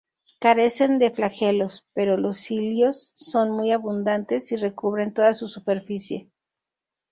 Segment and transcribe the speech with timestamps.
[0.39, 6.27] Carecen de flagelos, pero los cilios son muy abundantes y recubren toda su superficie.